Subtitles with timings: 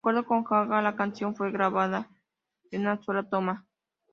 [0.03, 2.09] De acuerdo con Gaga, la canción fue grabada
[2.71, 3.67] en una sola toma.